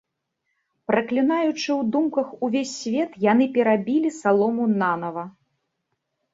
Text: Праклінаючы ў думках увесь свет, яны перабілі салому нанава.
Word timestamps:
Праклінаючы 0.91 1.63
ў 1.63 1.81
думках 1.97 2.27
увесь 2.49 2.73
свет, 2.79 3.11
яны 3.31 3.45
перабілі 3.61 4.09
салому 4.21 4.63
нанава. 4.83 5.31